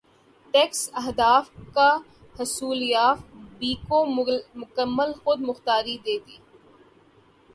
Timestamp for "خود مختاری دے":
5.23-6.17